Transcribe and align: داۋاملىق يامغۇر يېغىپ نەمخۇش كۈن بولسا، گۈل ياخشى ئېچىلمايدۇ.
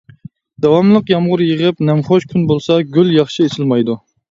داۋاملىق 0.65 1.11
يامغۇر 1.13 1.43
يېغىپ 1.49 1.85
نەمخۇش 1.91 2.27
كۈن 2.33 2.49
بولسا، 2.53 2.81
گۈل 2.99 3.15
ياخشى 3.21 3.49
ئېچىلمايدۇ. 3.49 4.01